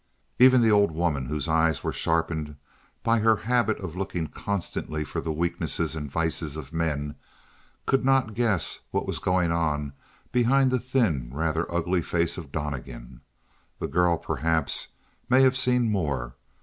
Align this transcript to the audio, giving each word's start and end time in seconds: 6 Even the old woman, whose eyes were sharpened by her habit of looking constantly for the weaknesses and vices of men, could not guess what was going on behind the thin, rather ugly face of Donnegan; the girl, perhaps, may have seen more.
6 0.39 0.45
Even 0.47 0.61
the 0.63 0.71
old 0.71 0.89
woman, 0.89 1.27
whose 1.27 1.47
eyes 1.47 1.83
were 1.83 1.93
sharpened 1.93 2.55
by 3.03 3.19
her 3.19 3.35
habit 3.35 3.77
of 3.77 3.95
looking 3.95 4.25
constantly 4.25 5.03
for 5.03 5.21
the 5.21 5.31
weaknesses 5.31 5.95
and 5.95 6.09
vices 6.09 6.57
of 6.57 6.73
men, 6.73 7.13
could 7.85 8.03
not 8.03 8.33
guess 8.33 8.79
what 8.89 9.05
was 9.05 9.19
going 9.19 9.51
on 9.51 9.93
behind 10.31 10.71
the 10.71 10.79
thin, 10.79 11.29
rather 11.31 11.71
ugly 11.71 12.01
face 12.01 12.35
of 12.35 12.51
Donnegan; 12.51 13.21
the 13.77 13.87
girl, 13.87 14.17
perhaps, 14.17 14.87
may 15.29 15.43
have 15.43 15.55
seen 15.55 15.91
more. 15.91 16.33